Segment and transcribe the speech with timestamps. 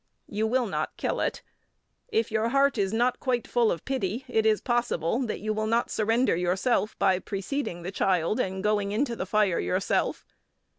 [0.27, 1.43] You will not kill it.
[2.07, 5.67] If your heart is not quite full of pity, it is possible that you will
[5.67, 10.25] not surrender yourself by preceding the child and going into the fire yourself.